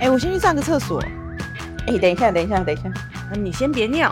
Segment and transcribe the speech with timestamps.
[0.00, 0.98] 哎、我先去上个厕所。
[1.86, 2.90] 哎、等一下，等一下，等一下，
[3.30, 4.10] 那你先别尿。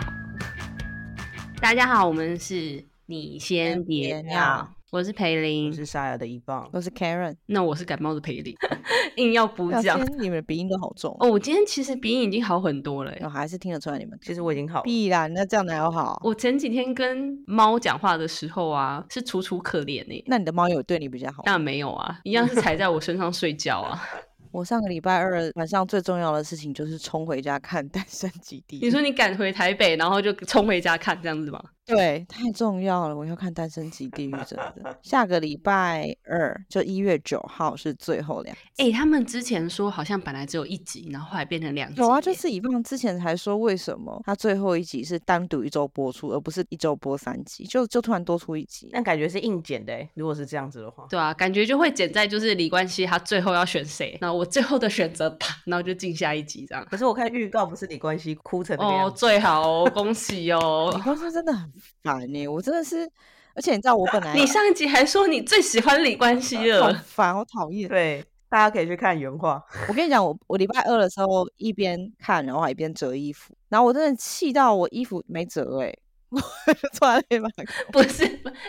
[1.59, 6.69] 大家好，我们是你先别别尿尿，我是裴我林，是沙哑的一棒。
[6.71, 8.55] 我是 Karen，那我是感冒的培林，
[9.17, 9.97] 硬要补要讲。
[9.97, 13.21] 先你们的鼻音都好重哦，我今天其实鼻音已经好很多了耶。
[13.23, 16.21] 我还是听得出来你们其实我已经好了，必然，那这样哪有好？
[16.23, 20.23] 我前几天跟猫讲话的时候啊，是楚楚可怜呢。
[20.27, 21.41] 那你的猫有对你比较好？
[21.41, 23.99] 当然没有啊，一样是踩在我身上睡觉啊。
[24.51, 28.79] 我上个礼拜二晚上最重要的事情就是冲回家看《单身基地》。
[28.83, 31.63] 你说你赶回台北，然后就冲回家看这样子吗？
[31.89, 34.97] 对，太重要了，我要看《单身级地狱》，真的。
[35.01, 38.83] 下个礼拜二就一月九号是最后两集。
[38.83, 41.99] 哎、他们之前说好像本来只有一集，然后后来变成两集。
[41.99, 48.89] 有啊，就是以放之前还说为什么他最后一集是单独一周播出，而不是一周播三集，就就突然多出一集。
[48.93, 50.07] 但感觉是硬剪的哎。
[50.13, 56.85] 如果是这样子的话，对啊，感觉就会剪在就是李冠希他最后要选谁，那我最后的选择吧，然后就进下一集这样。
[56.89, 61.71] 可是我看预告不是李冠希哭成那个哦，样，最好哦，恭喜哦李冠希真的很
[62.03, 63.09] 烦呢、我真的是，
[63.55, 67.89] 而且你知道我本来你上一集还说你最喜欢李冠希 了，好烦，好讨厌。
[67.89, 69.63] 对，大家可以去看原话。
[69.87, 75.93] 我跟你讲，我我礼拜二的时候一边看，然后还一边折衣服，然后我真的气到我衣服没折哎、
[76.29, 76.39] 我
[76.73, 78.25] 就坐在那边把它看不是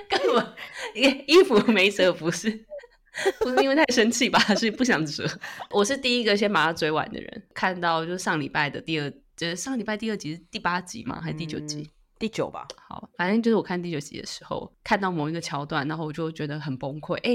[0.08, 0.47] 根本
[0.95, 2.64] 衣衣服没折，不是
[3.41, 5.24] 不是因为太生气吧，是不想折。
[5.70, 11.20] 我是第一个先把它追完的人，看到就是上礼拜的第二，就是上礼拜第二集是第八集吗？
[11.20, 11.83] 还是第九集？
[11.83, 11.86] 嗯
[12.21, 17.15] 第九吧，好，反正就是我看第九集的时候，看到某一个桥段，然后我就觉得很崩溃。
[17.23, 17.35] 哎，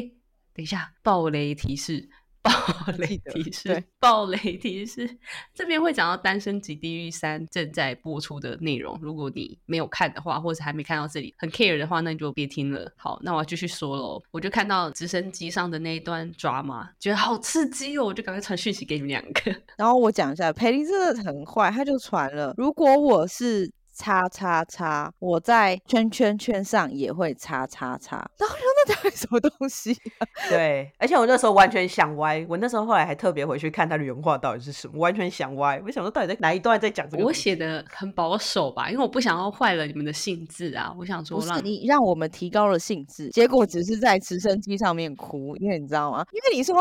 [0.53, 2.08] 等一下，暴雷提示，
[2.44, 2.52] 暴
[3.00, 5.17] 雷提示，暴雷提示，
[5.56, 8.95] 这边会讲到《单身级地狱三》正在播出的内容。
[9.02, 12.94] 如果你没有看的话，或者还没看到这里很 care 的话，那你就别听了。
[12.95, 14.22] 好，那我要继续说喽。
[14.30, 19.56] 我就看到直升机上的那一段 drama，觉得好刺激哦，我就赶快传讯息给你们两个。
[19.78, 28.17] 然后我讲一下，裴林真的很坏，他就传了，如果我是叉叉叉，我在圈圈圈上也会叉叉叉。
[28.38, 30.28] 然后那到底什么东西、啊？
[30.50, 35.81] 对，而且我那时候完全想歪，我那时候后来还特别回去看他的原话到底是什么，完全想歪。
[35.85, 37.23] 我想说到底在哪一段在讲这个？
[37.23, 40.94] 我写的很保守吧，因为我不想要坏了你们的兴致啊。
[41.00, 46.25] 我想说让不是你让我们提高了兴致，结果只是在直升机上面哭，因为你知道吗？
[46.31, 46.75] 因为你说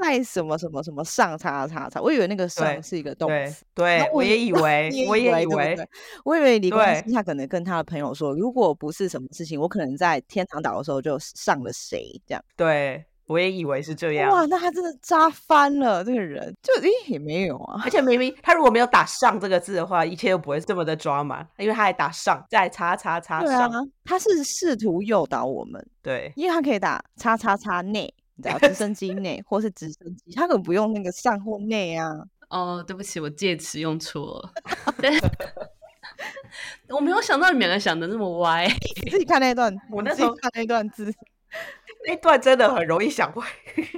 [0.00, 3.64] 在什么什么什么上叉叉叉，我以为那个上是一个动对词。
[3.74, 5.76] 对，我我也以 为，我也以为，
[6.24, 12.42] 我以为李光对熙他可能跟他的朋友说，如果不是什么事情，我可能在天堂岛的时候就上了谁这样。
[12.56, 14.30] 对，我也以为是这样。
[14.30, 17.80] 哇，那他真的扎翻了，这个人就诶也没有啊。
[17.84, 32.10] 而且明明他如果没有打“上”这个字的话，一切都不会这么的抓马，因为他还打“上”，再叉叉叉对啊上，，他是试图诱导我们，对因为他可以打叉叉叉内，你知道直升机内或是直升机，他可不用那个上或内啊。
[32.48, 34.52] 哦，对不起，我介词用错了。
[36.88, 38.66] 我没有想到你们两个想的那么歪。
[39.04, 41.14] 你自己看那段，我那时候看那段字，
[42.08, 43.46] 那段真的很容易想歪。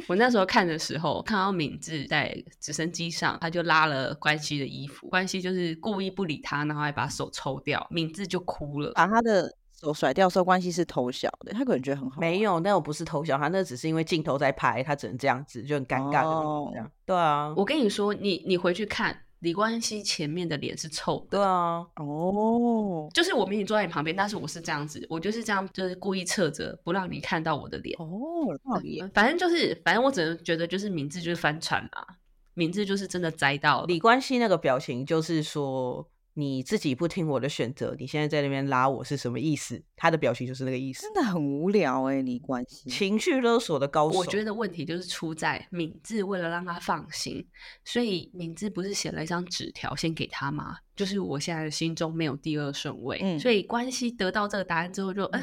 [0.07, 8.93] 我那时候看的时候，看到敏智在直升机上，他就拉了关西的衣服，关西就是故意不理他，然后还把手抽掉，敏智就哭了。
[8.95, 12.21] 把他的手甩掉的时候，关系是偷笑的，他可能觉得很好。
[12.21, 16.91] 没有，那我不是偷笑，他那只是因为镜头在拍，他只能这样子，就很尴尬的哦这样。
[17.05, 21.39] 对啊，我跟你说，你你回去看李冠希前面的脸是臭的。
[21.39, 27.97] 对啊，哦就是我明明坐在你旁边，但是我是这样子，我就是这样，就是故意侧着不让你看到我的脸。
[27.99, 28.07] 哦。
[29.13, 32.07] 反正就是，反正我只能觉得就是名字就是翻船啦，
[32.55, 33.87] 名字就是真的栽到了。
[33.87, 39.83] 李冠希那个表情就是说你自己不听我的选择，你现在在那边拉我是什么意思？
[39.95, 42.89] 他的表情就是那个意思真，的很无聊哎，你关系。
[42.89, 44.19] 情绪勒索的高手。
[44.19, 47.47] 我觉得问题就是出在敏智为了让他放心，
[47.85, 50.79] 所以敏智不是写了一张纸条先给他吗？
[50.97, 55.43] 就是我现在的心中没有第二顺位，嗯所以关系得到这个答案之后就，嗯，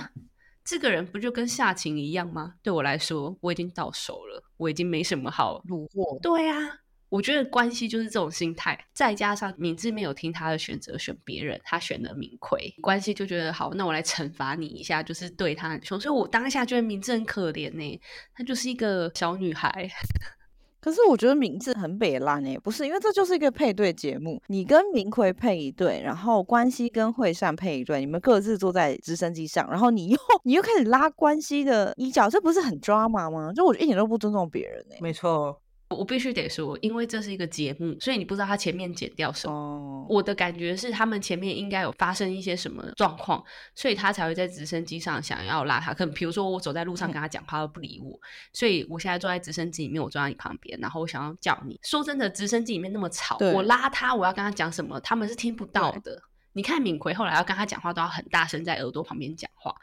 [0.64, 2.56] 这个人不就跟夏晴一样吗？
[2.64, 6.80] 对我来说，我已经到手了，我已经没什么好虏获，对啊，
[7.10, 18.02] 我觉得关系就是这种心态，再加上敏智没有听他的选择，选别人，他选了明奎，关系就觉得好，那我来惩罚你一下，就是对他很凶，所以我当下觉得敏智很可怜呢、
[18.36, 19.90] 她就是一个小女孩，
[20.80, 33.52] 可是我觉得名字很北烂哎，不是因为这就是一个配对节目，你跟明奎配一对，然后关系跟惠善配一对，你们各自坐在直升机上，然后你又你又开始拉关系的衣角，这不是很 drama 吗？
[33.54, 34.98] 就我一点都不尊重别人哎。
[35.02, 35.60] 没错，
[35.90, 39.54] 我必须得说，因为这是一个节目，所以你不知道他前面剪掉什么。
[39.54, 43.44] 哦，我的感觉是，他们前面应该有发生一些什么状况，
[43.74, 45.92] 所以他才会在直升机上想要拉他。
[45.92, 48.20] 可能比如说，我走在路上跟他讲话，他不理我，
[48.54, 51.80] 所以我现在坐在直升机里面，我坐在你旁边，然后我想要叫你。
[51.82, 56.22] 说真的，直升机里面那么吵，我拉他，我要跟他讲什么，他们是听不到的。
[56.54, 59.74] 你看敏奎后来要跟他讲话，都要很大声在耳朵旁边讲话。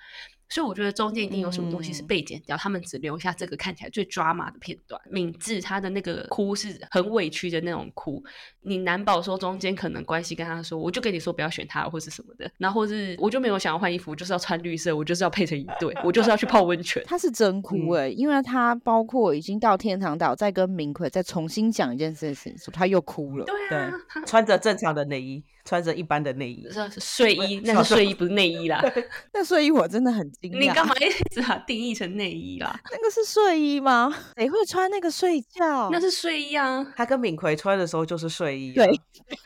[0.48, 5.00] 所以我觉得中间一定有什么东西是嗯被剪掉，他们只留下这个看起来最 drama 的片段。
[5.10, 8.22] 敏智他的那个哭是很委屈的那种哭，
[8.62, 17.02] 你难保说中间可能关系跟他说，我就跟你说不要选他或是什么的，然后或是我就没有想要换衣服，我就是要穿绿色，我就是要配成一对，我就是要去泡温泉。
[17.06, 23.44] 他是真哭嗯哎、因为他包括已经到天堂岛，再跟明奎再重新讲一件事情的时候，他又哭了。
[23.44, 28.82] 对啊，他穿着正常的内衣，穿着一般的内衣，是睡衣， 那是睡衣不是内衣啦。
[29.32, 32.78] 那睡衣我真的很惊讶，你干嘛一直把它定义成内衣啦？
[32.90, 34.14] 那个是睡衣吗？
[34.36, 35.88] 谁会穿那个睡觉？
[35.90, 36.84] 那是睡衣啊。
[36.96, 39.00] 他跟敏奎穿的时候就是睡衣、啊，对，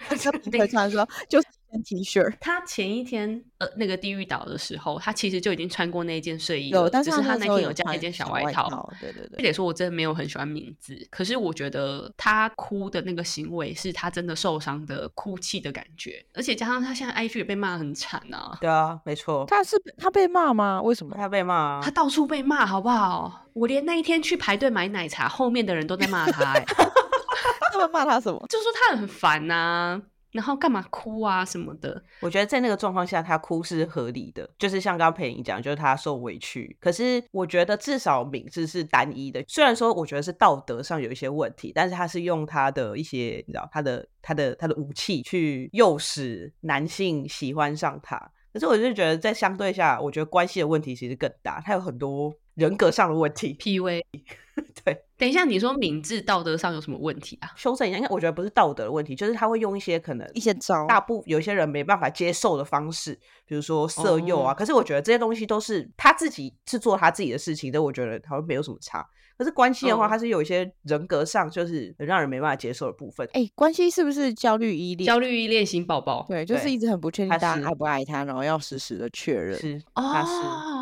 [0.08, 1.40] 他跟敏奎穿的时候就
[1.70, 2.32] 件 T 恤。
[2.40, 8.92] 他前一天呃那个地狱岛的时候，他其实就已经穿过那一件睡衣了，有，但是只是他那天有天加一件小外外套。
[9.00, 9.44] 对对对就。
[9.44, 20.80] 得说，我真的没有很喜欢名字，可是我觉得他哭的那个行为是他真的受伤的哭泣的感觉，而且加上他现在 IG 也被骂得很惨啊，对啊，没错，他是他被骂吗？
[20.82, 21.14] 为什么？
[21.16, 23.46] 他被骂、啊他，到处被骂，好不好？
[23.52, 26.64] 我连那一天去排队买奶茶，后面的人都在骂他、欸，
[27.72, 28.38] 他们骂他什么？
[28.48, 30.00] 就说他很烦呐、
[30.32, 32.02] 然后干嘛哭啊什么的。
[32.20, 36.76] 我觉得在那个状况下，他哭是合理的，就是像刚刚裴颖讲，就是他受委屈。
[36.80, 48.30] 可是我觉得至少敏智是单一的，虽然说我觉得是道德上有一些问题，但是他是用他的一些你知道他的他的他的武器去诱使男性喜欢上他。
[48.52, 53.54] 可是我就觉得在相对下，我觉得关系的问题其实更大，他有很多人格上的问题。
[53.54, 54.02] PUA，
[54.84, 57.50] 对，等一下，你说明智道德上有什么问题啊？
[57.54, 63.12] 修正一下，因为我觉得不是道德的问题，就是他会用一些可能一些招大部有些人没办法接受的方式，
[63.44, 64.52] 比如说色诱啊。
[64.52, 69.06] 哦可是我觉得这些东西都是他自己是做他自己的事情，但我觉得好像没有什么差。
[69.40, 73.26] 可是关系的话，哦它是有一些人格上就是很让人没办法接受的部分。
[73.32, 75.06] 哎、关系是不是焦虑依恋？
[75.06, 76.26] 焦虑依恋型宝宝。
[76.28, 79.58] 对，就是一直很不确定他是大家爱不爱他，然后要实时的确认。
[79.58, 80.32] 是，他是，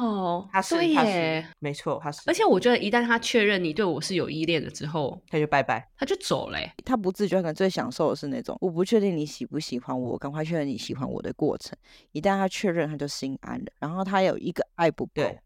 [0.05, 1.55] 哦，他是，对他耶是，。
[1.60, 2.22] 没错，他是。
[2.26, 5.88] 而且我觉得，一旦他确认你对我是有依恋的之后，他就拜拜。
[5.96, 11.76] 他就走嘞、他不自觉，可能最享受的是那种我不确定你喜不喜欢我，赶快确认你喜欢我的过程。
[12.10, 13.66] 一旦他确认，他就心安了。
[13.78, 15.38] 然后他有一个爱不够对，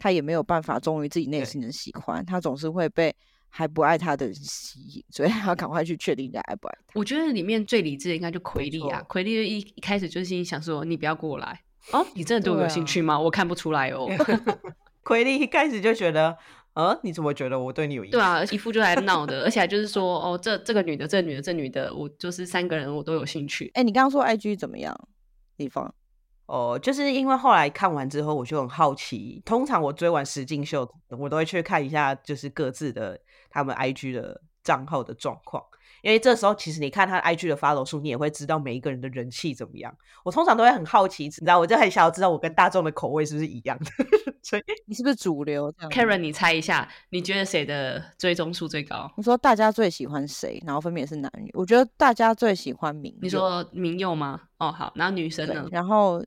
[0.00, 3.14] 他也没有办法忠于自己内心的喜欢，他总是会被
[3.50, 6.98] 还不爱他的人吸引，所以他要赶快去确定人家爱不爱他。
[6.98, 11.60] 我觉得里面最理智的应该就奎利啊错，奎利一一开始就是心想说，你不要过来
[11.92, 13.20] 哦，你真的对我有兴趣吗？
[13.20, 14.08] 我看不出来哦。
[15.04, 16.36] 奎利一开始就觉得，
[16.74, 18.12] 呃，你怎么觉得我对你有意思？
[18.12, 23.70] 对啊，一副就来闹的，而且还就是说，哦，这这个女的，这个女的，这女的，我就是三个人我都有兴趣。
[23.74, 24.96] 哎，你刚刚说 IG 怎么样？
[25.56, 25.92] 地方
[26.50, 29.40] 哦，就是因为后来看完之后，我就很好奇。
[29.44, 33.16] 通常我追完实境秀，我都会去看一下，就是各自的
[33.48, 35.62] 他们 IG 的账号的状况。
[36.02, 39.94] 因为这时候其实你看他 IG 的 follow 数，你也会知道每一个人的人气怎么样。
[40.24, 43.86] 我通常都会很好奇，你知道，我就很想要知道我跟大众的口味是不是一样的。
[44.42, 49.12] 所以你是不是主流 Karen，你猜一下，你觉得谁的追踪数最高？
[49.16, 50.60] 你说大家最喜欢谁？
[50.66, 51.50] 然后分别是男女。
[51.52, 53.14] 我觉得大家最喜欢明。
[53.20, 54.40] 你说明佑吗？
[54.56, 55.68] 哦，好，然后女生呢？
[55.70, 56.24] 然后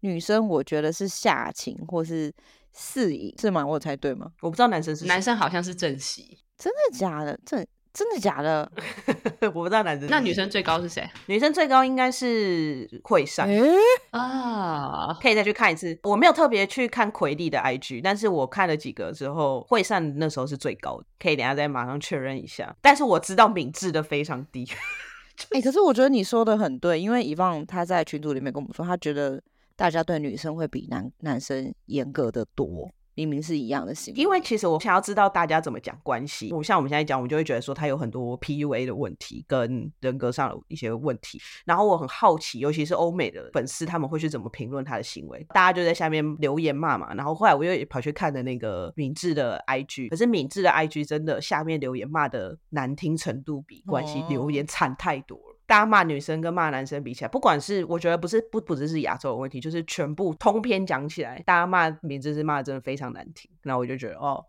[0.00, 2.32] 女生我觉得是夏晴或是
[2.72, 3.64] 四影，是吗？
[3.66, 4.30] 我猜对吗？
[4.40, 7.38] 我不知道男生是男，生好像是正熙，真的假的？
[7.44, 8.70] 真真的假的？
[9.42, 10.08] 我不知道男生。
[10.08, 11.10] 那女生最高是谁？
[11.26, 13.48] 女生最高应该是惠善。
[13.48, 13.68] 诶，
[14.12, 15.98] 啊，可以再去看一次。
[16.04, 22.72] 我没有特别去看奎利的 IG，但是我看了几个之后，惠善那时候是最高的，可以等下再马上确认一下。
[22.80, 24.64] 但是我知道敏智的非常低，
[25.50, 29.42] 哎、可是我觉得你说的很对，因为以望他在群组里面跟我们说，他觉得
[29.80, 34.20] 大家对女生会比男男生严格的多，明明是一样的行为。
[34.20, 36.52] 因为其实我想要知道大家怎么讲关系。
[36.52, 41.40] 我像我们现在讲，我就会觉得说他有很多 PUA 的问题跟人格上的一些问题。
[41.64, 45.42] 然后我很好奇，尤其是欧美的粉丝，他们会去怎么评论他的行为？
[45.54, 47.14] 大家就在下面留言骂嘛。
[47.14, 55.49] 然后后来我又跑去看的那个敏智的 IG，可是敏智的 IG 真的下面留言骂的难听程度比关系留言惨太多了。
[55.70, 63.48] 大家骂女生跟骂男生比起来，不管是我觉得不是不不只是亚洲的问题，就是全部通篇讲起来，大家骂名字是骂的真的非常难听。
[63.62, 64.44] 那我就觉得哦，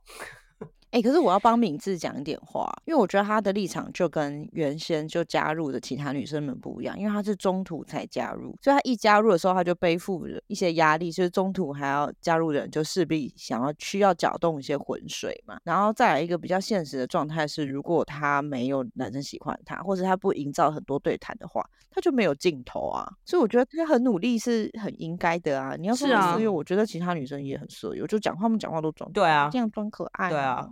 [0.91, 15.57] 哎、可是我要帮敏智讲一点话，因为我觉得她的立场就跟原先就加入的其他女生们不一样，因为她是中途才加入，所以她一加入的时候她就背负了一些压力，就是中途还要加入的人就势必想要需要搅动一些浑水嘛。
[15.63, 23.09] 然后再来一个比较现实的状态是，如果她没有男生喜欢她，或者她不营造很多对谈的话，她就没有镜头啊。
[23.23, 25.75] 所以我觉得她很努力是很应该的啊。
[25.79, 30.67] 你要说是啊他色诱，我觉得其他女生也很色诱，就讲话他们讲话都装对啊这样装可爱、对啊，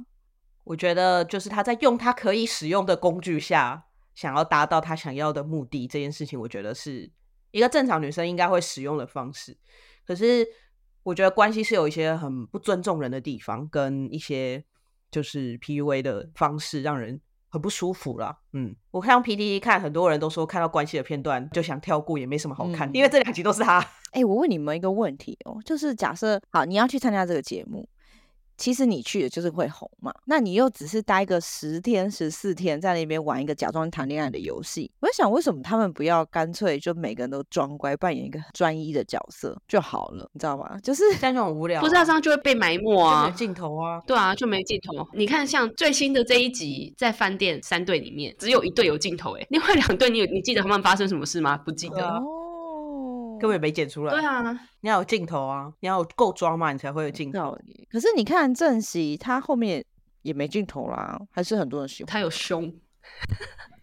[0.69, 7.09] 我觉得就是他在用他可以使用的工具下，想要达到他想要的目的，这件事情，我觉得是
[7.49, 9.57] 一个正常女生应该会使用的方式。
[10.05, 10.45] 可是
[11.01, 14.63] 我觉得关系是有一些很不尊重人的地方，跟一些
[15.09, 18.37] 就是 PUA 的方式，让人很不舒服啦。
[18.53, 23.83] 嗯，我看 PTT 看，很多人都说看到关系的片段就想跳过，也没什么好看，嗯因为这两集都是他。
[24.11, 27.89] 哎、我问你们一个问题哦，就是假设好，你要去参加这个节目，
[28.59, 34.91] 其实你去的就是会红嘛，那你又只是待个十天、十四天，在那边玩一个假装谈恋爱的游戏。
[34.99, 40.77] 我在想，为什么他们不要干脆就每个人都装乖，扮演一个专一的角色就好了，你知道吗？
[40.83, 43.29] 就是这样就很无聊、不知道，这样就会被埋没啊没有啊。
[43.31, 44.01] 镜头啊。
[44.05, 45.07] 对啊，就没镜头。
[45.13, 51.57] 你看，像最新的这一集，在饭店三队里面，只有一队有镜头，哎，另外两队你有你记得他们发生什么事吗？
[51.57, 52.21] 不记得。
[53.39, 54.11] 根本没剪出来。
[54.11, 57.57] 对啊，你要有镜头啊，你要有够装嘛，你才会有镜头。
[57.89, 59.83] 可是你看正熙，他后面
[60.21, 62.07] 也没镜头啦，还是很多人喜欢。
[62.11, 62.71] 他有胸，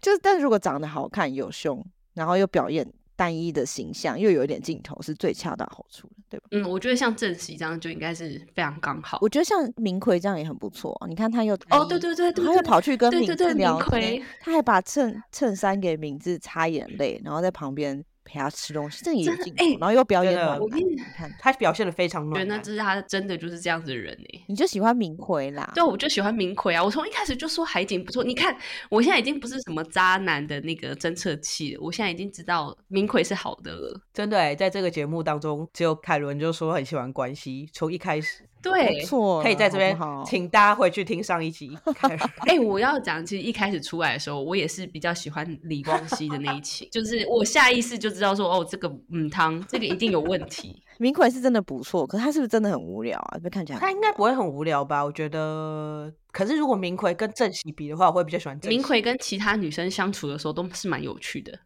[0.01, 6.45] 就是，但如果长得好看、有胸，然后又表演单一的形象，又有一点镜头，是最恰到好处的，对吧？
[6.51, 9.17] 嗯，我觉得像正熙这样就应该是非常刚好。
[9.21, 11.07] 我觉得像明奎这样也很不错啊。
[11.07, 20.37] 你看他又哦，对对对对，他又跑去跟明对对对明奎天，他还把衬衬衫给敏智擦眼泪，然后在旁边陪他吃东西，这个也有镜头，欸然后又表演。
[20.59, 22.57] 我跟你你看，他表现的非常暖男。
[22.57, 24.41] 那这是他真的就是这样子的人哎。
[24.47, 25.71] 你就喜欢明奎啦？
[25.73, 26.83] 对，我就喜欢明奎啊！
[26.83, 28.23] 我从一开始就说海景不错。
[28.23, 28.55] 你看，
[28.89, 34.01] 我现在已经不是什么渣男的那个侦测器了，我现在已经知道明奎是好的了。
[34.13, 41.77] 真的欸，在这个节目当中，只有凯伦就说很喜欢关系，从一开始对，错，可以在这边请大家回去听上一集。
[42.47, 50.81] 哎、我要讲，其实一开始出来的时候，我也是比较喜欢李光羲的那一期，就是我下意识就知道说，哦，这个嗯汤，这个一定有问题。
[50.99, 53.37] 明奎是真的不错，可是他是不是真的很无聊啊？
[53.43, 55.03] 被看起来他应该不会很无聊吧？
[55.05, 58.59] 我觉得，可是如果明奎跟郑喜比的话，我会比较喜欢。
[58.63, 61.59] 明奎跟其他女生相处的时候都是蛮有趣的。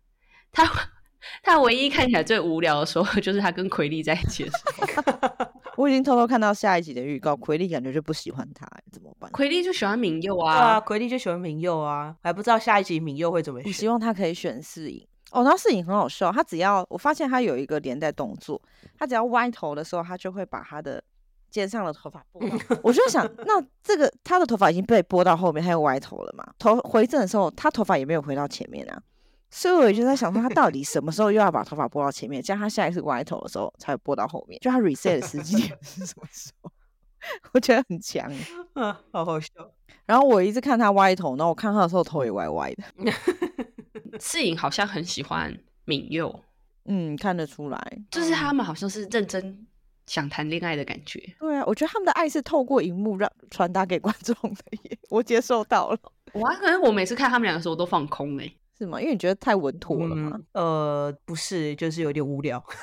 [0.52, 0.70] 他
[1.44, 5.61] 他唯一看起来最无聊的时候，就是他跟奎丽在一起的时候。
[5.82, 9.32] 我已经偷偷看到下一集的预告，奎利感觉就不喜欢他，怎么办？
[9.32, 13.68] 奎丽就喜欢敏佑啊对啊，啊，奎丽就喜欢明佑啊，还不知道下一集明佑会怎么选。
[13.68, 18.62] 我希望他可以选四影哦，然后四影很好笑，他只要我发现他有一个连带动作，
[18.98, 21.04] 他只要歪头的时候，他就会把他的
[21.50, 22.42] 肩上的头发拨。
[22.84, 26.46] 我就想，那这个他的头发已经被拨到后面，他又歪头了嘛？
[26.60, 29.02] 头回正的时候，他头发也没有回到前面啊。
[29.52, 34.58] 所以我也就在想说，他到底什么时候又要把头发拨到前面，这样他下一次歪头的时候才会拨到后面。
[34.62, 36.72] 就他 reset 的时机点是什么时候？
[37.54, 38.32] 我觉得很强。
[38.74, 39.48] 嗯， 好好笑。
[40.06, 42.84] 然后我一直看他歪头，然后我看他的时候头也歪歪的，
[44.20, 45.56] 世颖好像很喜欢
[45.86, 46.44] 敏佑，
[46.86, 48.02] 嗯，看得出来。
[48.10, 49.68] 就是他们好像是认真
[50.08, 51.20] 想谈恋爱的感觉。
[51.40, 56.00] 对啊，我觉得他们的爱是透过荧幕让传达给观众的耶，我接受到了，
[56.34, 58.52] 哇，可是我每次看他们两个的时候都放空哎、
[58.82, 59.00] 是吗？
[59.00, 60.32] 因为你觉得太稳妥了吗。
[60.34, 62.64] 嗯呃，不是，就是有点无聊。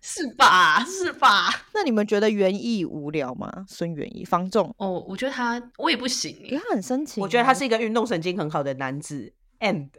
[0.00, 0.84] 是吧？
[0.84, 1.48] 是吧？
[1.74, 3.66] 那你们觉得园艺无聊吗？
[3.68, 9.32] 孙园艺、方仲，哦，我觉得他我也不行哎、因为他很深情啊、我觉得他是一个运动神经很好的男子。
[9.58, 9.90] And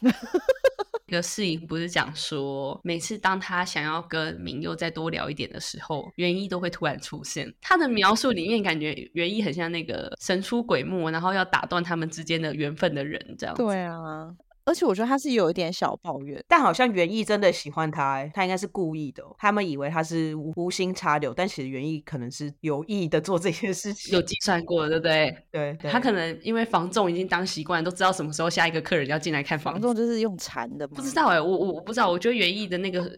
[1.06, 7.52] 一个世颖不是讲说，每次当他想要跟明佑再多聊一点的时候，元一都会突然出现。
[7.60, 13.62] 他的描述里面感觉元一很像那个神出鬼没，然后要打断他们之间的缘分的人这样子。
[13.62, 14.34] 对啊，
[14.66, 16.44] 而且我觉得他是有一点小抱怨。
[16.48, 24.12] 但好像袁艺真的喜欢他、欸，他应该是故意的哦、他们以为他是无无心插柳，但其实袁艺可能是有意的做这件事情。
[24.12, 25.36] 有计算过，对不对？
[25.50, 29.74] 对，对他可能因为房仲已经当习惯，都知道什么时候下一个客人要进来看房。
[29.74, 33.08] 房仲就是用缠的嘛，不知道哎、我我我不知道，我觉得园艺的那个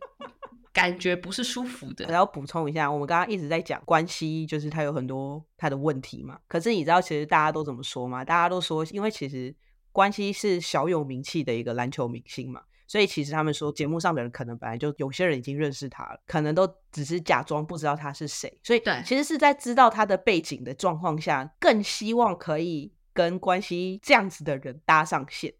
[0.73, 2.13] 感觉不是舒服我的。
[2.13, 6.39] 要补充一下，我们刚刚一直在讲关系，就是他有很多他的问题嘛。
[6.47, 8.23] 可是你知道，其实大家都怎么说吗？
[8.23, 9.55] 大家都说，因为其实
[9.99, 18.61] 关系是小有名气的一个篮球明星嘛，所以其实他们说节目上的人可能本来就有些人已经认识他了，可能都只是假装不知道他是谁。
[18.63, 25.53] 所以对其实是在知道他的背景的状况下，更希望可以跟关系这样子的人搭上线。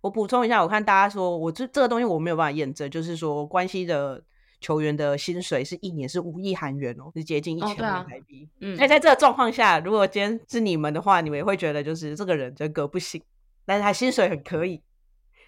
[0.00, 4.20] 我补充一下，我看大家说，我这这个东西我没有办法验证，就是说关系的，
[4.60, 8.48] 球员的薪水是一年是五亿韩元哦，是接近一千万台币。
[8.58, 13.22] 嗯那、在这个状况下，如果今天是你们的话，你们也会觉得就是这个人人格不行，
[13.64, 14.82] 但是他薪水很可以。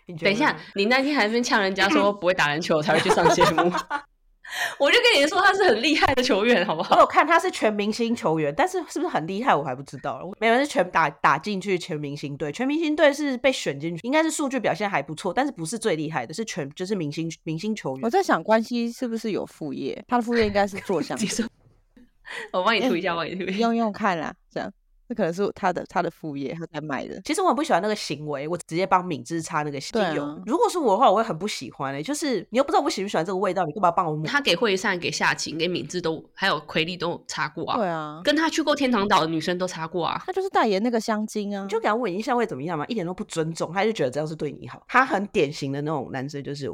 [0.07, 3.73] 你觉等一下，你那天还在呛人家说 不会打篮球才会去上节目，
[4.79, 7.01] 我就跟你说他是很厉害的球员，好不我好？
[7.01, 10.23] 有看他是全明星球员，但是是不是很厉害我还不知道。
[10.39, 18.05] 没有是全打打进去全明星队，全明星队是被选进去，应该是数据表现还不错，但是不是最厉害的，是全就是明星明星球员。
[18.05, 20.05] 我在想关系是不是有副业？
[20.07, 21.27] 他的副业应该是做相 机，
[22.53, 23.59] 我帮你涂一下，帮你涂一下。
[23.59, 24.73] 用用看啦，这样
[25.09, 27.21] 这可能是他的他的副业，他在卖的。
[27.25, 30.25] 其实我很不喜欢那个行为，我直接帮敏智擦那个精油。
[30.25, 34.27] 啊如果是我的话，我会很不喜欢诶、就是你又不知道我喜不喜欢这个味道，你干嘛帮我抹？
[34.27, 40.23] 他给惠善、给夏晴、给敏智都还有奎丽都擦过啊，对啊，跟他去过天堂岛的女生都擦过啊。
[40.27, 41.69] 他就是代言那个香精啊你。
[41.69, 42.85] 就给他闻一下会怎么样嘛？
[42.87, 44.83] 一点都不尊重，他就觉得这样是对你好。
[44.89, 46.71] 他很典型的那种男生，就是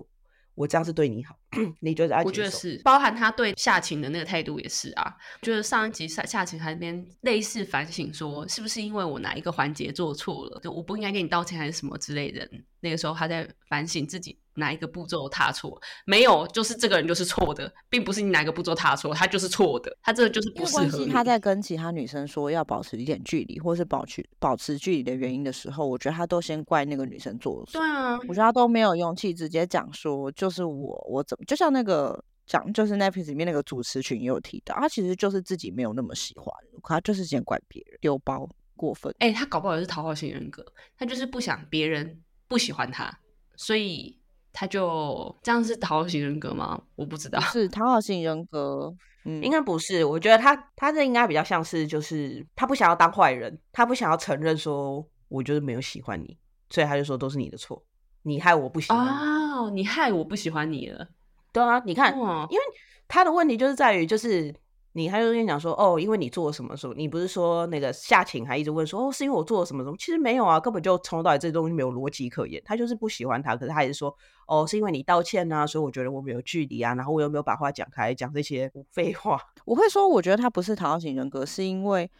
[0.54, 1.34] 我这样是对你好，
[1.80, 5.14] 你觉得要我觉得是，包含他对夏晴的那个态度也是啊。
[5.40, 12.48] 我觉得上一集夏夏晴还那边类似反省说，是不是因为我哪一个环节做错了，就我不应该跟你道歉还是什么之类的。
[12.80, 21.04] 那个时候他在反省自己哪一个步骤踏错，没有，就是这个人就是错的，并不是你哪个步骤踏错，他就是错的，他这个就是不适合你。
[21.04, 27.88] 系他在跟其他女生说要保持一点距离，或是保持保持距离的原因的时候，我觉得他都先怪那个女生做错对。
[27.88, 36.46] 啊，我觉得他都没有勇气直接讲说，就是我我怎么，就像那个讲，就是 Netflix 里面那个主持群也有提到，他其实就是自己没有那么喜欢，
[36.82, 39.14] 可他就是先怪别人丢包过分。
[39.18, 40.64] 哎、他搞不好也是讨好型人格，
[40.96, 43.16] 他就是不想别人不喜欢他，
[43.56, 44.18] 所以
[44.52, 46.82] 他就这样是讨好型人格吗？
[46.96, 47.40] 我不知道。
[47.40, 48.94] 是讨好型人格，
[49.24, 56.36] 嗯，应该不是，我觉得他他这应该比较像是，就是他不想要当坏人，他不想要承认说我就是没有喜欢你，
[56.70, 57.82] 所以他就说都是你的错，
[58.22, 59.10] 你害我不喜欢你。
[59.10, 61.08] 哦，你害我不喜欢你了。
[61.52, 62.62] 对啊，你看，哦，因为
[63.06, 64.54] 他的问题就是在于，就是
[64.94, 69.96] 你他就跟你讲说，哦，因为你做了什么什么，你不是说那个夏晴还一直问说，哦，是因为我做了什么什么？
[69.98, 72.60] 其实没有啊，根本就从头到尾这东西没有逻辑可言。
[72.64, 74.14] 他就是不喜欢他，可是他还是说，
[74.46, 79.38] 哦，是因为你道歉啊，所以我觉得我们有距离啊，然后我又没有把话讲开，讲这些废话。
[79.64, 82.10] 我会说，我觉得他不是讨好型人格，是因为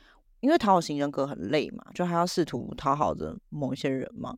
[0.40, 4.36] 因为讨好型人格很累嘛，就还要试图讨好着某一些人嘛，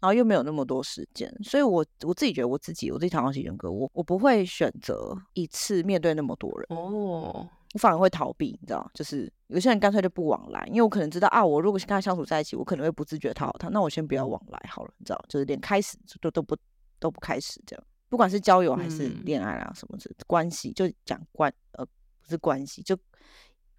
[0.00, 16.56] 然后又没有那么多时间，所以我我自己觉得我自己我自己讨好型人格，我我不会选择一次面对那么多人，哦，我反而会逃避，你知道，就是有些人干脆就不往来，因为我可能知道啊，我如果跟他相处在一起，我可能会不自觉地讨好他，那我先不要往来好了，你知道，就是连开始都都不
[16.98, 22.96] 都不开始这样，不管是交友还是嗯恋爱啊什么的关系，就讲关呃不是关系，就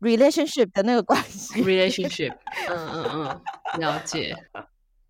[0.01, 1.63] relationship 的那个关系。
[1.63, 2.35] relationship，
[2.69, 3.41] 嗯嗯
[3.75, 4.35] 嗯，了解。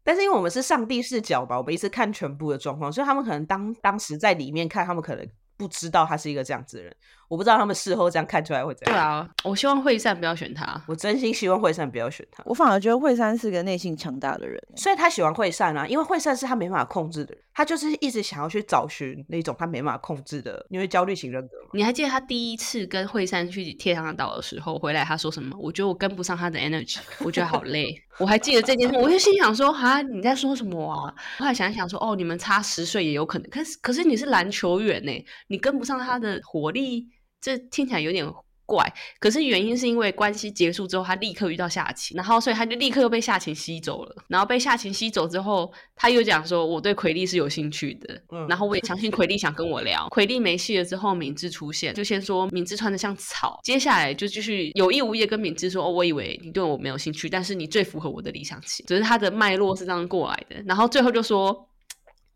[0.08, 6.96] 但是因为我们是上帝视角吧，我们一次看全部的状况，所以他们可能当当时在里面看，他们可能不知道他是一个这样子的人。
[7.27, 8.95] 我不知道他们事后这样看出来会怎样。
[8.95, 10.81] 对啊，我希望惠善不要选他。
[10.87, 21.69] 我真心希望惠善不要选他，我反而觉得惠善是个内心强大的人欸，所以他喜欢惠善啊，因为惠善是他没办法控制的人，他就是一直想要去找寻那种他没办法控制的，因为焦虑型人格嘛。
[21.73, 25.57] 你还记得他第一次跟惠善去天堂岛的时候回来，他说什么？
[25.59, 27.87] 我觉得我跟不上他的 energy，我觉得好累。
[28.19, 31.13] 我还记得这件事，我就心想说：啊，你在说什么啊？
[31.37, 35.11] 后来想一想说，哦，你们差十岁也有可能，可是可是你是篮球员呢，
[35.49, 37.07] 你跟不上他的火力，
[37.41, 38.26] 这听起来有点
[38.65, 38.93] 怪。
[39.19, 44.15] 可是原因是因为关系结束之后，他立刻遇到夏晴，然后所以他就立刻又被夏晴吸走了。
[44.28, 50.06] 然后被夏晴吸走之后，他又讲说我对奎利是有兴趣的，嗯然后我也相信奎利想跟我聊。
[50.10, 60.62] 奎利没戏了之后，敏智出现，就先说敏智穿的像草，接下来就继续有意无意的跟敏智说，哦，我以为你对我没有兴趣，但是你最符合我的理想型，只是他的脉络是这样过来的。
[60.65, 61.69] 然后最后就说。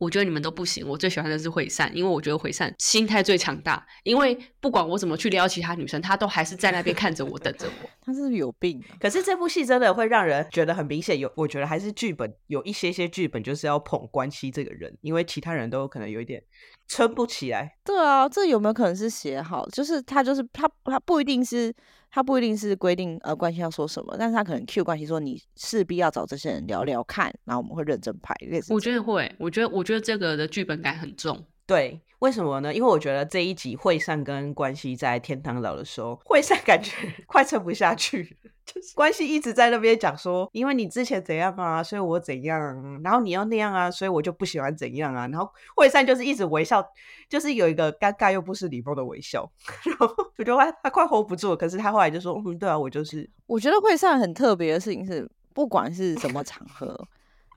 [0.01, 3.85] 我觉得你们都不行，我最喜欢的是惠善，因为我觉得惠善心态最强大。
[4.01, 7.89] 因为不管我怎么去撩其他女生，她都还是在那边看着我，等着我。
[8.03, 8.97] 她是不是有病啊？
[8.99, 16.41] 可是这部戏真的会让人觉得很明显，有我觉得还是剧本有一些些剧本就是要捧关西这个人，因为其他人都有可能有一点
[16.87, 17.77] 撑不起来。
[17.85, 19.67] 对啊，这有没有可能是写好？
[19.69, 21.71] 就是他就是他他不一定是
[22.11, 31.45] 他不一定是规定呃关系要说什么，但是他可能 Q 关系说你势必要找这些人聊聊看，然后我们会认真排，类似我觉得会，我觉得我觉得这个的剧本感很重。
[31.65, 32.73] 对，为什么呢？
[32.73, 36.91] 因为我觉得这一集惠善跟关系在天堂岛的时候，惠善感觉
[37.25, 46.81] 快撑不下去了，就是关系一直在那边讲说，因为你之前怎样啊，所以我怎样，然后你要那样啊，所以我就不喜欢怎样啊，然后惠善就是一直微笑，
[47.27, 49.51] 就是有一个尴尬又不失礼貌的微笑，
[49.83, 50.07] 然后
[50.37, 57.07] 我觉得他他快 hold 不住了，可是他后来就说，嗯，对啊，我就是我觉得惠善很特别的事情是，不管是什么场合，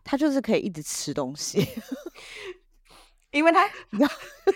[0.02, 1.64] 他就是可以一直吃东西。
[3.30, 3.68] 因为他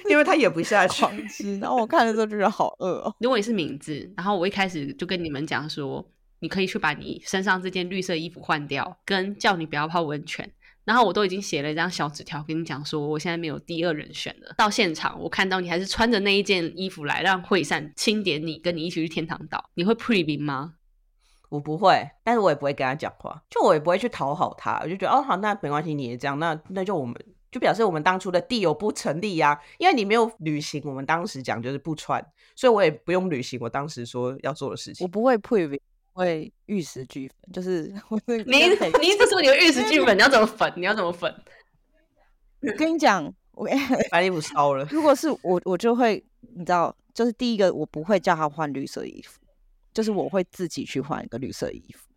[0.09, 1.03] 因为他也不下去。
[1.03, 3.13] 狂吃，然后我看的时候就觉得好饿哦。
[3.19, 6.09] 如果你是名字，然后我一开始就跟你们讲说，
[6.41, 10.51] 你可以去把你身上这件绿色衣服换掉，跟叫你不要泡温泉。
[10.85, 14.55] 然后我都已经写了一张小纸条跟你讲说，我现在没有第二人选了。
[14.57, 20.77] 到现场我看到你还是穿着那一件衣服来，让惠善清点你，跟你一起去天堂岛，你会 pre 名吗？
[21.51, 27.15] 我不会，但是我也不会跟他讲话，就我也不会去讨好他，我就觉得哦好，那没关系，你也这样，那那就我们
[27.51, 32.23] 就表示我们当初的地有不成立呀、因为你没有履行我们当时讲就是不穿，
[32.55, 35.09] 所以我也不用履行我当时说要做的事情我。
[35.09, 35.79] 不会 pre，我
[36.19, 40.73] 会玉石俱焚，就是我你你一直说你的玉石俱 焚，你要怎么粉？
[40.77, 41.33] 你要怎么粉？
[42.61, 43.69] 我 跟你讲，我
[44.11, 46.25] 把衣服烧了， 如果是我，我就会
[46.57, 49.39] 你知道，就是第一个我不会叫他换绿色衣服，
[49.95, 52.09] 就是我会自己去换一个绿色衣服，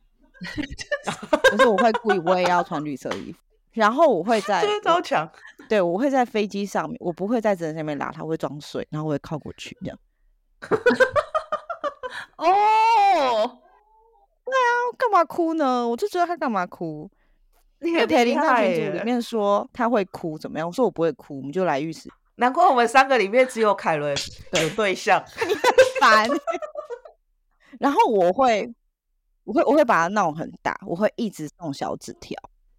[1.51, 3.37] 就是我会故意我也要穿绿色衣服，
[3.73, 5.31] 然后我会在超强。
[5.69, 9.99] 对我会在飞机上面，我不会在真人下面拉他，我会装睡，然后我会靠过去这样。
[12.37, 13.59] 哦，
[14.97, 15.87] 干嘛哭呢？
[15.87, 17.09] 我就觉得他干嘛哭？
[17.79, 20.67] 你因为很厉裴林在群组里，面说他会哭，怎么样？
[20.67, 22.09] 我说我不会哭，我们就来浴室。
[22.35, 24.15] 难怪我们三个里面只有凯伦
[24.53, 25.23] 有对象。
[26.01, 26.27] 烦。
[27.79, 28.71] 然后我会，
[29.43, 32.35] 我会，我会把它闹很大，我会一直送小纸条。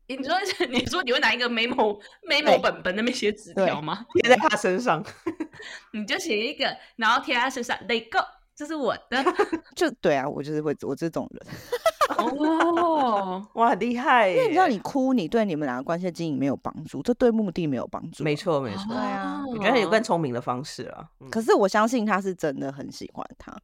[0.09, 0.35] 你说
[0.69, 4.05] 你说你会拿一个 memo 对 memo 本本那边写纸条吗？
[4.15, 5.03] 贴在他身上，
[5.93, 8.19] 你就写一个，然后贴在他身上，Let go，
[8.55, 9.25] 这是我的。
[9.75, 14.35] 就对啊，我就是会我这种人，哦， 哇，很厉害耶！
[14.37, 18.23] 因为你知道，你哭，你对你们两个关系的经营没有帮助，这对目的没有帮助。
[18.23, 18.37] 没。
[18.37, 21.09] 错没错，对啊我觉得有更聪明的方式啊。
[21.21, 23.57] 嗯可是我相信他是真的很喜欢他，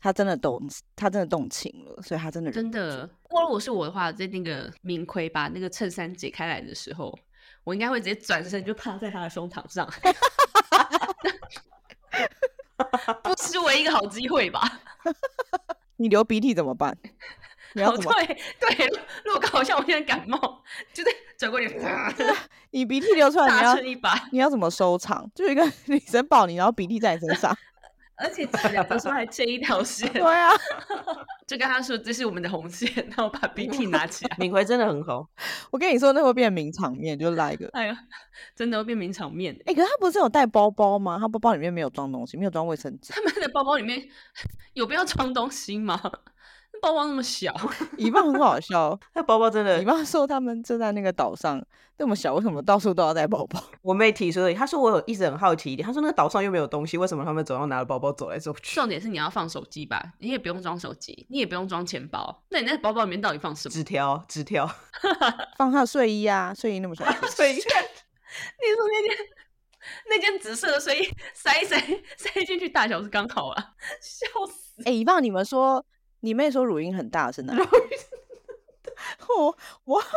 [0.00, 0.60] 他真的动，
[0.96, 7.16] 他真的动情了，所以他真的真的，如果我是我的话，在那个明奎把那个衬衫解开来的时候，
[7.64, 9.88] 我应该会直接转身就趴在他的胸膛上，
[13.22, 14.80] 不失为一个好机会吧？
[15.98, 16.96] 你流鼻涕怎么办？
[17.74, 18.12] 你要哦，怎么？
[18.12, 18.26] 对
[18.60, 18.86] 对，
[19.24, 21.70] 如果刚好像我现在感冒，就在转过脸，
[22.70, 25.30] 你鼻涕流出来，你大要一把，你要怎么收场？
[25.34, 27.56] 就有一个女生抱你，然后鼻涕在你身上。
[28.16, 30.50] 而且治疗的时候还牵一条线，对啊，
[31.46, 34.36] 就跟他说这是我们的红线，然后把鼻涕拿起来。
[34.38, 35.28] 敏奎真的很好，
[35.70, 37.68] 我跟你说，那会变名场面，就来一个。
[37.72, 37.96] 哎呀，
[38.54, 39.54] 真的会变名场面。
[39.66, 41.18] 哎、可是他不是有带包包吗？
[41.20, 43.12] 他包包里面没有装东西，没有装卫生纸。
[43.12, 44.08] 他们的包包里面
[44.74, 46.00] 有必要装东西吗？
[46.80, 47.54] 包包那么小，
[47.96, 51.62] 以棒很好笑，那包包真的以，棒说他们就在那个岛上
[51.98, 53.62] 那么小，为什么到处都要带包包？
[53.82, 58.74] 我妹提出的，她说我有一直很好奇一点，她说那个岛上又没有东西，为什么他们总要拿着包包走来走去？
[58.74, 63.72] 重点是你要放手机吧，你也不用装手机，你也不用装钱包，那你那包包里面到底放什么？
[63.72, 64.68] 纸条，纸条，
[65.56, 69.16] 放他的睡衣啊，睡衣那么小，睡衣你说那件
[70.10, 71.80] 那件紫色的睡衣塞一塞
[72.18, 73.64] 塞进去大小是刚好啊，
[74.02, 74.82] 笑死！
[74.84, 75.82] 哎、以棒你们说
[76.20, 77.60] 你妹说乳晕很大是哪里？
[79.28, 80.08] 我我忘记，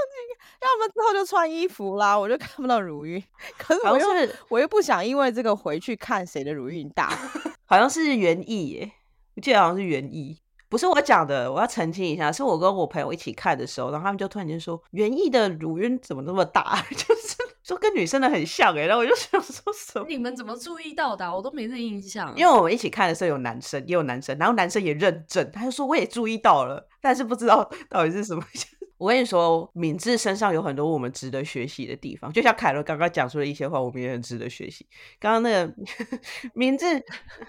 [0.62, 3.22] 要么之后就穿衣服啦，我就看不到乳晕。
[3.58, 7.10] 可是我又是我又不想因为这个回去看谁的乳晕大。
[7.66, 8.92] 好像是园艺耶，
[9.36, 10.38] 我记得好像是原意，
[10.70, 20.06] 不是我讲的，我要澄清一下，是我跟我朋友一起看的时候，然后他们就突然间说园艺的乳晕怎么那么大， 就是说跟女生的很像哎，然后我就想说什么。
[20.08, 22.32] 你们怎么注意到的啊、我都没这印象。
[22.38, 28.44] 因为我们一起看的时候有男生，也有男生，然后男生也认证，他就说我也注意到了，但是不知道到底是什么。
[29.00, 34.86] 我跟你说，敏智身上有很多我们值得学习的地方，就像凯伦刚刚讲出的一些话，我们也很值得学习。
[35.18, 35.74] 刚刚那个
[36.54, 36.86] 敏智，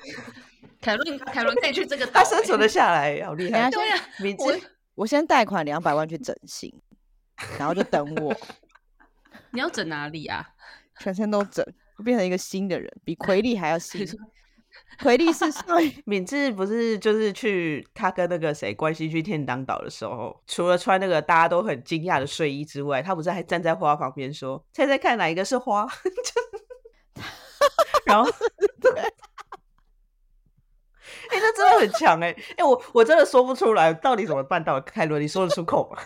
[0.81, 3.69] 凯伦，凯伦可以去这个岛、他生存欸了下来，好厉害！
[3.69, 4.55] 对呀、敏智我
[4.95, 6.73] 我先贷款两百万去整形，
[7.59, 8.33] 然后就等我
[9.51, 10.47] 你要整哪里啊？
[11.01, 14.07] 全身都整，我变成一个新的人，比奎利还要新。
[15.03, 25.87] 奎利是上一敏智不是就是去他跟那个谁关系去天堂岛的时候，除了穿那个大家都很惊讶的睡衣之外，他不是还站在花旁边说：“猜猜看哪一个是花？”
[28.07, 28.29] 然后，
[31.31, 34.81] 哎、那真的很强哎、哎、我我真的说不出来到底怎么办到的。
[34.81, 36.03] 凯伦，你说得出口吗？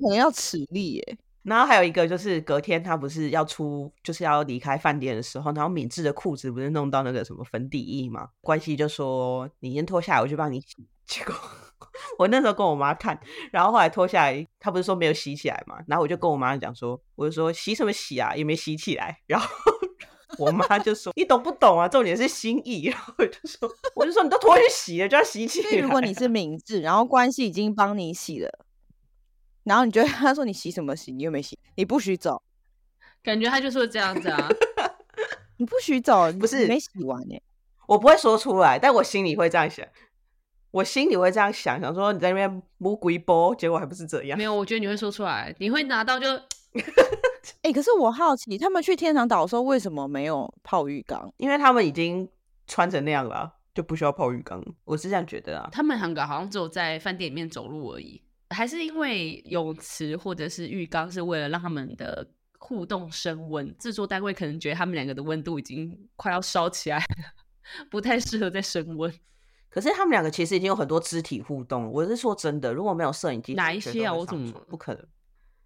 [0.00, 1.18] 可能要齿力耶，
[1.48, 8.28] 然后还有一个就是隔天他不是要出，就是要离开饭店的时候，然后敏智的裤子不是弄到那个什么粉底液嘛？
[8.40, 10.86] 关系就说你先脱下来，我去帮你洗。
[11.06, 11.34] 结果
[12.18, 13.18] 我那时候跟我妈看，
[13.50, 15.78] 然后后来脱下来，他不是说没有洗起来嘛？
[15.86, 19.18] 然后我就跟我妈讲说，我就说洗什么洗啊，也没洗起来。
[19.26, 19.48] 然后
[20.36, 21.88] 我妈就说你懂不懂啊？
[21.88, 22.88] 重点是心意。
[22.88, 25.80] 然后我就说，我就说你都脱去洗了，就要洗起来。
[25.80, 28.50] 如果你是明智，然后关系已经帮你洗了，
[29.64, 32.42] 然后你就跟他说你洗什么洗，你又没洗，你不许走。
[33.22, 34.48] 感觉他就是会这样子啊。
[35.58, 37.42] 你不许走，不是你没洗完哎、
[37.88, 39.84] 我不会说出来，但我心里会这样想，
[40.70, 44.44] 我心里会这样想，想说你在那边摸鬼波，结果还不是这样没。
[44.44, 46.26] 有，我觉得你会说出来，你会拿到就
[47.62, 51.32] 哎、 可是我好奇，他们去天堂岛的时候为什么没有泡浴缸？
[51.38, 52.28] 因为他们已经
[52.68, 54.62] 穿成那样了啊，就不需要泡浴缸。
[54.84, 55.68] 我是这样觉得啊。
[55.72, 62.26] 他们两个好像只有在饭店里面走路而已，还是因为泳池或者是浴缸是为了让他们的
[62.58, 67.04] 互动升温，制作单位可能觉得他们两个的温度已经快要烧起来了，
[67.90, 69.12] 不太适合再升温。
[69.70, 71.90] 可是他们两个其实已经有很多肢体互动了。
[71.90, 75.06] 我是说真的，如果没有摄影机，哪一些啊我怎么不可能？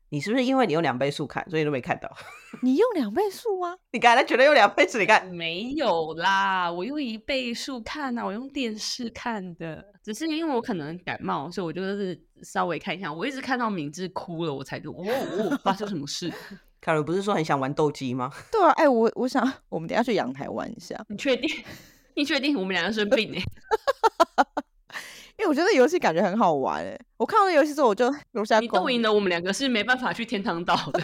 [0.09, 2.13] 你是不是因为你用两倍速看，所以都没看到？
[2.61, 3.79] 你用两倍速吗？
[3.93, 13.13] 你刚才觉得用两倍速，你看没有啦，我用一倍数看啊，我用电视看的，只是因为我可能感冒，所以我就是稍微看一下。
[13.13, 16.33] 我一直看到敏智哭了，我才就哦哦，发生什么事？
[16.81, 18.31] 凯伦不是说很想玩斗鸡吗？
[18.51, 21.49] 对啊，哎、我我想我们等下去阳台玩一下，你确定？
[22.15, 23.39] 你确定我们两个生病哎、
[25.39, 26.99] 因为我觉得游戏感觉很好玩哎。
[27.17, 31.01] 我看到那游戏之后，我就留下你斗赢了，我们两个是没办法去天堂岛的。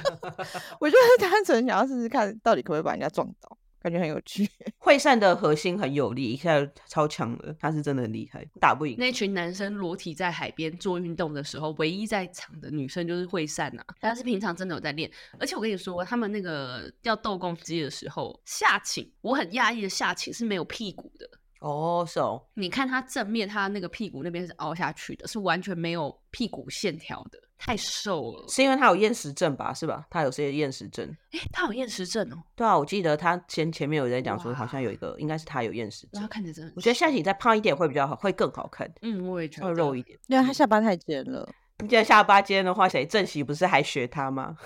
[0.80, 4.48] 我就是单纯想要试试看到底可不可以把人家撞倒，感觉很有趣。
[4.78, 8.96] 惠善的核心很有力，一下超强的，他是真的很厉害，打不赢。
[8.98, 15.10] 那群男生裸体在海边做运动的时候，唯一在场的女生就是惠善啊，但是平常真的有在练。
[15.38, 21.28] 而且我跟你说，他们那个要斗公鸡的时候，下倾，我很讶异的下倾是没有屁股的。
[21.60, 29.74] 哦，是哦，你看他正面，他那个屁股那边是凹下去的，是完全没有屁股线条的，太瘦了，是因为他有厌食症吧？
[29.74, 30.06] 是吧？
[30.08, 31.04] 他有些厌食症。
[31.32, 32.42] 哎，他有厌食症哦。
[32.54, 36.72] 对啊，我记得他前前面有人讲说，好像有一个，应该是他有厌食症，看起真真。
[36.76, 38.88] 我觉得夏晴再胖一点会比较好，会更好看。
[39.02, 39.66] 嗯，我也觉得。
[39.66, 40.18] 会肉一点。
[40.28, 41.48] 对啊，他下巴太尖了。
[41.80, 44.56] 你既然下巴尖的话，谁正希不是还学他吗？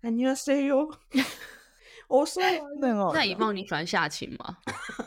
[0.00, 0.88] 你要 say 哟。
[2.08, 3.12] 我说完了哦。
[3.14, 4.56] 那以后你喜欢夏晴吗？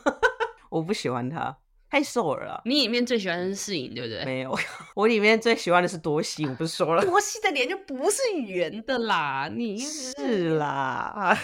[0.69, 1.57] 我不喜欢他。
[1.91, 2.61] 太瘦了啦。
[2.63, 4.23] 你里面最喜欢的是世颖，对不对？
[4.23, 4.57] 没有，
[4.95, 7.03] 我里面最喜欢的是多西，我不是说了。
[7.03, 11.37] 多西的脸就不是圆的啦，你是啦，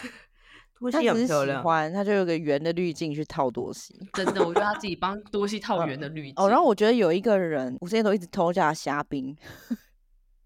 [0.80, 1.62] 多西他很漂亮。
[1.62, 3.94] 欢，他就有个圆的滤镜去套多西。
[4.14, 6.34] 真的，我觉得他自己帮多西套圆的滤镜。
[6.38, 9.36] 哦，然后我觉得有一个人，我之前都一直偷叫他虾兵，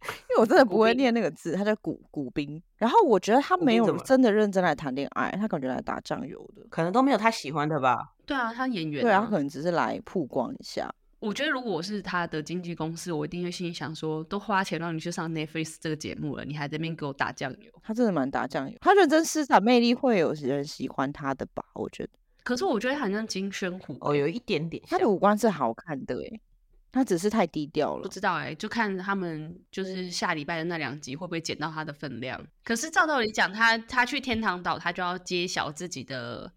[0.02, 2.62] 因为我真的不会念那个字，他叫古古兵。
[2.78, 6.66] 然后我觉得他没有真的认真来谈恋爱，他感觉来打酱油的。
[6.70, 8.14] 可能都没有他喜欢的吧。
[8.26, 10.94] 对啊，他演员、对啊，他可能只是来曝光一下。
[11.20, 17.72] 我觉得如果我是他的经纪公司，我一定会心里想说，都花钱让你去上 Netflix 这个节目了，你还在那边给我打酱油。
[17.84, 21.64] 他真的蛮打酱油，他认真施展魅力，会有人喜欢他的吧？
[21.76, 22.10] 我觉得
[22.44, 25.08] 可是我觉得他很像金宣虎、哦，有一点点他的。
[25.08, 26.42] 五官是好看的诶，
[26.91, 28.10] 他只是太低调了不。
[28.10, 32.45] 知道哎、就看他们就是下礼拜的那两集会不会减到他的分量。
[32.63, 36.51] 可是照道理讲，他他去天堂岛，他就要揭晓自己的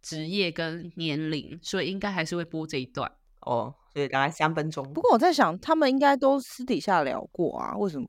[0.00, 3.10] 职业跟年龄，所以应该还是会播这一段。
[3.40, 4.84] 哦，所以大概三分钟。
[4.92, 7.76] 不过我在想，他们应该都私底下聊过啊？
[7.76, 8.08] 为什么？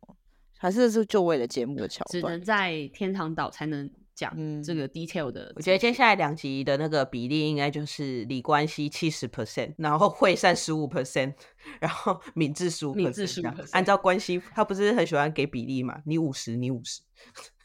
[0.57, 2.41] 还是是就为了节目的桥段只能？
[2.41, 5.51] 在天堂岛才能讲嗯这个 detail 的。
[5.55, 11.33] 我觉得接下来两集的那个比例应该就是李冠希七十 percent，然后惠善十五 percent，
[11.79, 13.69] 然后敏智十五敏智 percent。
[13.71, 16.01] 按照关系，他不是很喜欢给比例嘛？
[16.05, 17.01] 你五十，你五十。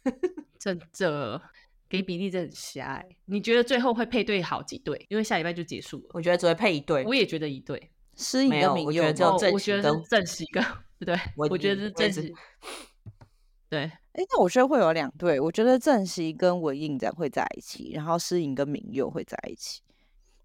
[0.58, 1.40] 真的
[1.88, 3.06] 给比例真的很狭隘。
[3.26, 5.06] 你觉得最后会配对好几对？
[5.08, 6.10] 因为下礼拜就结束了。
[6.14, 7.14] 我觉得只会配一对我。
[7.14, 10.64] 也觉得一对，诗颖没有跟明佑吗我觉得只有哦正喜跟 我觉得是正喜跟
[10.98, 12.34] 不对，我我觉得是正我也是喜。
[13.68, 19.80] 对，哎，那我觉得会有两对，我觉得郑熙跟文印展会在一起，然后诗颖跟明佑会在一起，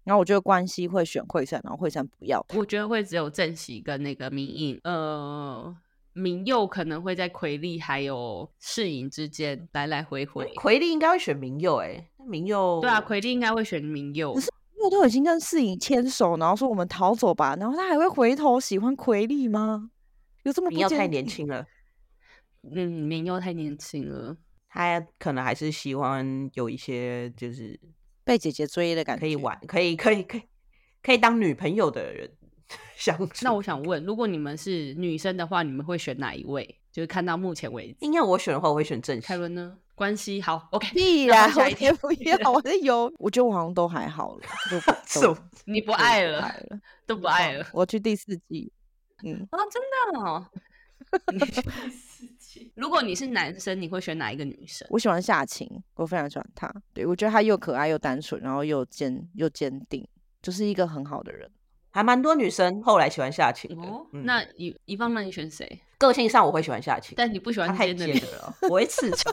[0.04, 2.56] 然后我觉得关系会选惠善，然后惠善不要他。
[2.56, 5.76] 我觉得会只有正熙跟那个明印，呃，
[6.12, 10.48] 明佑可能会在奎利还有世颖之间来来回回。
[10.54, 14.32] 奎利应该会选明佑，哎，明佑对啊，奎利应该会选明佑。
[14.34, 19.90] 可是因为都已经跟世颖牵手，然后说我们逃走吧，然后他还会回头喜欢奎利吗？
[20.44, 21.66] 有这么不坚明佑太年定轻了，
[22.72, 24.36] 嗯，明佑太年轻了。
[24.68, 27.78] 他可能还是喜欢有一些就是
[28.24, 29.20] 被姐姐追的感觉？
[29.20, 30.42] 可以玩，可以可以可以
[31.02, 32.30] 可以当女朋友的人
[32.96, 33.44] 相处。
[33.44, 36.80] 那我想问，如果你们是女生的话，你们会选哪一位？
[36.90, 39.20] 就是看到目前为止，应该我选的话，我会选郑。
[39.20, 39.78] 凯伦呢？
[39.96, 40.88] 关系好，OK。
[40.92, 44.90] 屁 啦，那换下一我也不要，我是有，我觉得我好像都还好了，就不
[45.22, 48.72] 都你不爱了，不爱了，都不爱了我去第四季，
[49.24, 49.58] 嗯，啊！
[49.70, 49.80] 真
[50.12, 50.50] 的哦。
[52.74, 54.86] 如果你是男生你会选哪一个女生？
[54.90, 56.72] 我喜欢夏晴我非常喜欢她。
[56.92, 60.06] 对我觉得她又可爱又单纯然后又坚又坚定
[60.42, 61.50] 就是一个很好的人。
[61.90, 65.80] 还蛮多女生后来喜欢夏晴哦那一一方那你选谁？
[65.96, 68.18] 个性上我会喜欢夏晴但你不喜欢太监的人
[68.62, 69.32] 我会刺青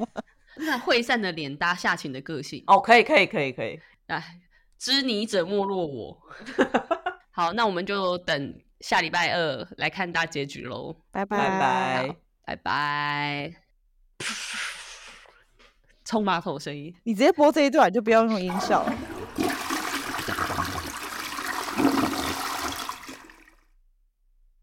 [0.58, 3.78] 那会散的脸搭夏晴的个性哦可以可以可以可以。
[4.06, 4.22] 来
[4.78, 6.16] 知你者莫若我。
[7.32, 11.24] 好那我们就等下礼拜二来看大结局喽拜。
[11.26, 12.16] 拜。
[12.46, 13.52] 拜拜。
[16.06, 19.15] 冲马桶的声音你直接播这一段就不要用音效了。